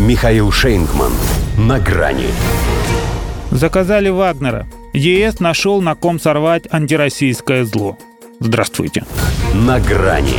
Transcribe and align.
Михаил 0.00 0.50
Шейнгман. 0.50 1.12
На 1.58 1.78
грани. 1.78 2.28
Заказали 3.50 4.08
Вагнера. 4.08 4.66
ЕС 4.94 5.40
нашел 5.40 5.82
на 5.82 5.94
ком 5.94 6.18
сорвать 6.18 6.64
антироссийское 6.70 7.66
зло. 7.66 7.98
Здравствуйте. 8.38 9.04
На 9.52 9.78
грани. 9.78 10.38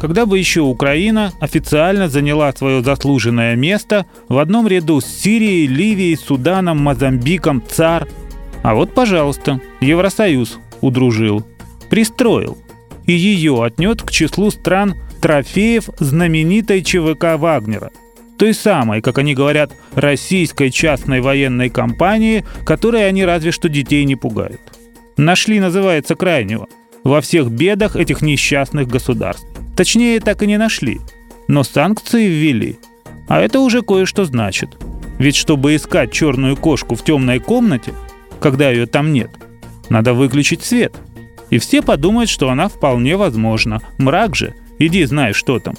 Когда 0.00 0.26
бы 0.26 0.38
еще 0.38 0.60
Украина 0.60 1.32
официально 1.40 2.08
заняла 2.08 2.52
свое 2.52 2.84
заслуженное 2.84 3.56
место 3.56 4.06
в 4.28 4.38
одном 4.38 4.68
ряду 4.68 5.00
с 5.00 5.06
Сирией, 5.06 5.66
Ливией, 5.66 6.16
Суданом, 6.16 6.78
Мозамбиком, 6.78 7.64
ЦАР. 7.68 8.06
А 8.62 8.74
вот, 8.76 8.94
пожалуйста, 8.94 9.60
Евросоюз 9.80 10.60
удружил, 10.82 11.44
пристроил. 11.90 12.58
И 13.06 13.12
ее 13.12 13.64
отнет 13.64 14.02
к 14.02 14.12
числу 14.12 14.52
стран 14.52 14.94
трофеев 15.20 15.90
знаменитой 15.98 16.80
ЧВК 16.84 17.36
Вагнера– 17.38 17.90
той 18.44 18.52
самой, 18.52 19.00
как 19.00 19.16
они 19.16 19.32
говорят, 19.32 19.72
российской 19.94 20.68
частной 20.68 21.22
военной 21.22 21.70
компании, 21.70 22.44
которой 22.66 23.08
они 23.08 23.24
разве 23.24 23.52
что 23.52 23.70
детей 23.70 24.04
не 24.04 24.16
пугают. 24.16 24.60
Нашли, 25.16 25.60
называется, 25.60 26.14
крайнего 26.14 26.66
во 27.04 27.22
всех 27.22 27.50
бедах 27.50 27.96
этих 27.96 28.20
несчастных 28.20 28.86
государств. 28.86 29.46
Точнее, 29.78 30.20
так 30.20 30.42
и 30.42 30.46
не 30.46 30.58
нашли. 30.58 31.00
Но 31.48 31.64
санкции 31.64 32.26
ввели. 32.26 32.76
А 33.28 33.40
это 33.40 33.60
уже 33.60 33.80
кое-что 33.80 34.26
значит. 34.26 34.76
Ведь 35.18 35.36
чтобы 35.36 35.74
искать 35.74 36.12
черную 36.12 36.58
кошку 36.58 36.96
в 36.96 37.02
темной 37.02 37.38
комнате, 37.38 37.94
когда 38.40 38.68
ее 38.68 38.84
там 38.84 39.14
нет, 39.14 39.30
надо 39.88 40.12
выключить 40.12 40.62
свет. 40.62 40.94
И 41.48 41.56
все 41.56 41.80
подумают, 41.80 42.28
что 42.28 42.50
она 42.50 42.68
вполне 42.68 43.16
возможна. 43.16 43.80
Мрак 43.96 44.36
же, 44.36 44.54
иди 44.78 45.02
знай, 45.04 45.32
что 45.32 45.60
там. 45.60 45.76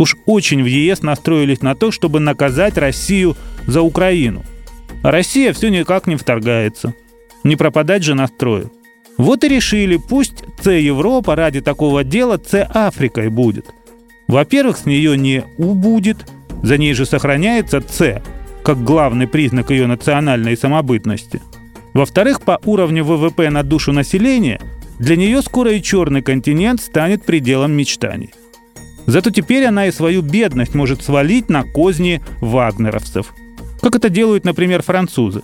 Уж 0.00 0.16
очень 0.24 0.62
в 0.62 0.66
ЕС 0.66 1.02
настроились 1.02 1.60
на 1.60 1.74
то, 1.74 1.90
чтобы 1.90 2.20
наказать 2.20 2.78
Россию 2.78 3.36
за 3.66 3.82
Украину. 3.82 4.42
А 5.02 5.10
Россия 5.10 5.52
все 5.52 5.68
никак 5.68 6.06
не 6.06 6.16
вторгается. 6.16 6.94
Не 7.44 7.54
пропадать 7.54 8.02
же 8.02 8.14
настрою. 8.14 8.72
Вот 9.18 9.44
и 9.44 9.48
решили, 9.48 9.98
пусть 9.98 10.42
С-Европа 10.62 11.36
ради 11.36 11.60
такого 11.60 12.02
дела 12.02 12.40
С-Африкой 12.42 13.28
будет. 13.28 13.66
Во-первых, 14.26 14.78
с 14.78 14.86
нее 14.86 15.18
не 15.18 15.44
У 15.58 15.74
будет, 15.74 16.16
за 16.62 16.78
ней 16.78 16.94
же 16.94 17.04
сохраняется 17.04 17.82
С, 17.86 18.22
как 18.64 18.82
главный 18.82 19.28
признак 19.28 19.70
ее 19.70 19.86
национальной 19.86 20.56
самобытности. 20.56 21.42
Во-вторых, 21.92 22.40
по 22.40 22.58
уровню 22.64 23.04
ВВП 23.04 23.50
на 23.50 23.62
душу 23.64 23.92
населения 23.92 24.62
для 24.98 25.16
нее 25.16 25.42
скоро 25.42 25.72
и 25.72 25.82
черный 25.82 26.22
континент 26.22 26.80
станет 26.80 27.26
пределом 27.26 27.72
мечтаний. 27.72 28.30
Зато 29.06 29.30
теперь 29.30 29.64
она 29.64 29.86
и 29.86 29.92
свою 29.92 30.22
бедность 30.22 30.74
может 30.74 31.02
свалить 31.02 31.48
на 31.48 31.64
козни 31.64 32.20
вагнеровцев. 32.40 33.32
Как 33.80 33.96
это 33.96 34.08
делают, 34.08 34.44
например, 34.44 34.82
французы. 34.82 35.42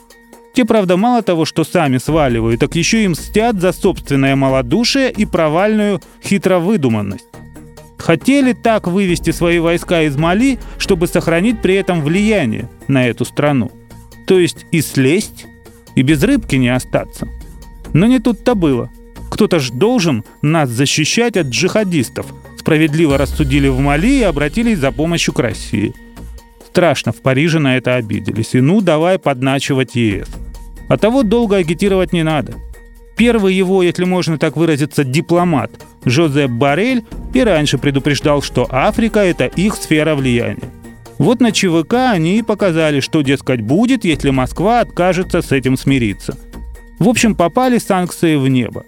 Те, 0.55 0.65
правда, 0.65 0.97
мало 0.97 1.23
того, 1.23 1.45
что 1.45 1.65
сами 1.65 1.99
сваливают, 1.99 2.61
так 2.61 2.75
еще 2.77 3.05
и 3.05 3.09
мстят 3.09 3.61
за 3.61 3.73
собственное 3.73 4.37
малодушие 4.37 5.11
и 5.11 5.27
провальную 5.27 6.01
хитровыдуманность. 6.23 7.27
Хотели 7.99 8.53
так 8.53 8.87
вывести 8.87 9.33
свои 9.33 9.59
войска 9.59 10.03
из 10.03 10.17
Мали, 10.17 10.59
чтобы 10.79 11.09
сохранить 11.09 11.61
при 11.61 11.75
этом 11.75 12.03
влияние 12.03 12.71
на 12.89 13.07
эту 13.07 13.25
страну. 13.25 13.71
То 14.27 14.39
есть 14.39 14.65
и 14.71 14.81
слезть, 14.81 15.47
и 15.95 16.03
без 16.03 16.23
рыбки 16.23 16.57
не 16.57 16.69
остаться. 16.69 17.29
Но 17.93 18.07
не 18.07 18.19
тут-то 18.19 18.55
было. 18.55 18.91
Кто-то 19.31 19.59
ж 19.59 19.71
должен 19.71 20.25
нас 20.41 20.71
защищать 20.71 21.37
от 21.37 21.49
джихадистов, 21.49 22.27
справедливо 22.67 23.17
рассудили 23.17 23.69
в 23.69 23.79
Мали 23.79 24.19
и 24.19 24.23
обратились 24.23 24.81
за 24.81 24.91
помощью 24.91 25.33
к 25.33 25.39
России. 25.39 25.95
Страшно, 26.67 27.13
в 27.13 27.23
Париже 27.23 27.61
на 27.61 27.77
это 27.77 27.95
обиделись. 27.95 28.57
И 28.57 28.61
ну, 28.61 28.81
давай 28.81 29.21
подначивать 29.21 29.95
ЕС. 29.95 30.27
А 30.89 30.99
того 30.99 31.23
долго 31.23 31.59
агитировать 31.59 32.13
не 32.13 32.25
надо. 32.25 32.55
Первый 33.17 33.55
его, 33.55 33.85
если 33.85 34.05
можно 34.05 34.37
так 34.37 34.57
выразиться, 34.57 35.05
дипломат 35.05 35.71
Жозеп 36.05 36.51
Барель 36.51 37.05
и 37.35 37.41
раньше 37.45 37.79
предупреждал, 37.79 38.43
что 38.43 38.67
Африка– 38.69 39.21
это 39.21 39.45
их 39.45 39.77
сфера 39.77 40.17
влияния. 40.17 40.69
Вот 41.19 41.41
на 41.41 41.53
ЧВК 41.53 41.95
они 42.11 42.39
и 42.39 42.43
показали, 42.43 42.99
что, 42.99 43.23
дескать, 43.23 43.61
будет, 43.61 44.05
если 44.05 44.31
Москва 44.31 44.81
откажется 44.81 45.41
с 45.41 45.53
этим 45.53 45.77
смириться. 45.77 46.37
В 46.99 47.09
общем, 47.09 47.37
попали 47.37 47.79
санкции 47.79 48.35
в 48.35 48.49
небо 48.49 48.85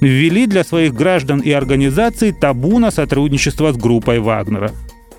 ввели 0.00 0.46
для 0.46 0.64
своих 0.64 0.94
граждан 0.94 1.40
и 1.40 1.50
организаций 1.50 2.32
табу 2.32 2.78
на 2.78 2.90
сотрудничество 2.90 3.72
с 3.72 3.76
группой 3.76 4.18
Вагнера. 4.20 4.72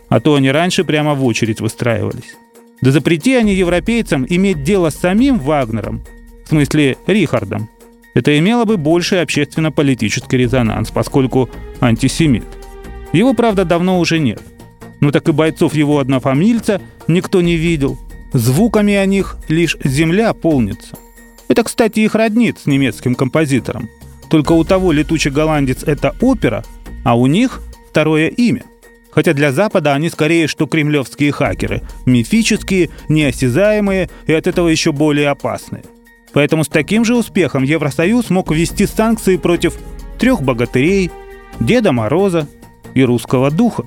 А 0.09 0.19
то 0.19 0.35
они 0.35 0.51
раньше 0.51 0.83
прямо 0.83 1.15
в 1.15 1.25
очередь 1.25 1.61
выстраивались. 1.61 2.35
Да 2.81 2.91
запрети 2.91 3.35
они 3.35 3.55
европейцам 3.55 4.25
иметь 4.27 4.63
дело 4.63 4.89
с 4.89 4.95
самим 4.95 5.39
Вагнером, 5.39 6.03
в 6.45 6.49
смысле 6.49 6.97
Рихардом. 7.07 7.69
Это 8.13 8.37
имело 8.37 8.65
бы 8.65 8.77
больший 8.77 9.21
общественно-политический 9.21 10.37
резонанс, 10.37 10.89
поскольку 10.91 11.49
антисемит. 11.81 12.45
Его, 13.11 13.33
правда, 13.33 13.65
давно 13.65 13.99
уже 13.99 14.19
нет. 14.19 14.41
Но 15.01 15.11
так 15.11 15.27
и 15.27 15.31
бойцов 15.31 15.73
его 15.73 15.99
однофамильца 15.99 16.81
никто 17.07 17.41
не 17.41 17.57
видел. 17.57 17.99
Звуками 18.33 18.93
о 18.93 19.05
них 19.05 19.37
лишь 19.47 19.77
земля 19.83 20.33
полнится. 20.33 20.97
Это, 21.47 21.63
кстати, 21.63 21.99
их 21.99 22.15
роднит 22.15 22.59
с 22.59 22.65
немецким 22.65 23.15
композитором. 23.15 23.89
Только 24.29 24.53
у 24.53 24.63
того 24.63 24.91
летучий 24.91 25.31
голландец— 25.31 25.83
это 25.85 26.15
опера, 26.21 26.63
а 27.03 27.17
у 27.17 27.27
них 27.27 27.61
второе 27.89 28.27
имя. 28.27 28.63
Хотя 29.11 29.33
для 29.33 29.53
Запада 29.53 29.93
они 29.93 30.09
скорее, 30.09 30.47
что 30.47 30.67
кремлевские 30.67 31.31
хакеры. 31.31 31.83
Мифические, 32.05 32.89
неосязаемые 33.07 34.09
и 34.27 34.33
от 34.33 34.45
этого 34.47 34.67
еще 34.67 34.91
более 34.91 35.29
опасные. 35.29 35.83
Поэтому 36.33 36.65
с 36.65 36.67
таким 36.67 37.05
же 37.05 37.15
успехом 37.15 37.63
Евросоюз 37.63 38.29
мог 38.29 38.51
ввести 38.51 38.85
санкции 38.85 39.37
против 39.37 39.75
трех 40.19 40.41
богатырей, 40.41 41.11
Деда 41.61 41.93
Мороза 41.93 42.49
и 42.93 43.03
русского 43.03 43.51
духа. 43.51 43.85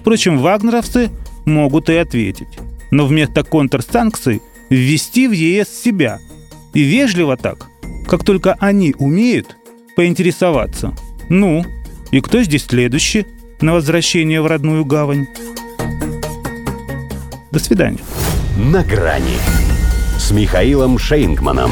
Впрочем, 0.00 0.38
вагнеровцы 0.38 1.10
могут 1.44 1.88
и 1.88 1.94
ответить. 1.94 2.58
Но 2.90 3.06
вместо 3.06 3.44
контрсанкций 3.44 4.42
ввести 4.68 5.28
в 5.28 5.32
ЕС 5.32 5.68
себя. 5.68 6.18
И 6.74 6.82
вежливо 6.82 7.36
так, 7.36 7.69
как 8.10 8.24
только 8.24 8.56
они 8.58 8.92
умеют, 8.98 9.56
поинтересоваться. 9.94 10.96
Ну, 11.28 11.64
и 12.10 12.20
кто 12.20 12.42
здесь 12.42 12.64
следующий 12.64 13.24
на 13.60 13.72
возвращение 13.72 14.42
в 14.42 14.48
родную 14.48 14.84
гавань? 14.84 15.28
До 17.52 17.60
свидания. 17.60 18.00
На 18.56 18.82
грани 18.82 19.38
с 20.18 20.32
Михаилом 20.32 20.98
Шейнгманом. 20.98 21.70